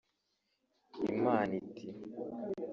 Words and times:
Imana 1.13 1.53
iti 1.61 1.85